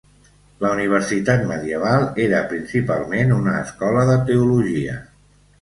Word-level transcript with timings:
La 0.63 0.69
universitat 0.77 1.43
medieval 1.51 2.07
era 2.25 2.41
principalment 2.55 3.37
una 3.39 3.55
escola 3.67 4.11
de 4.13 4.19
teologia. 4.31 4.99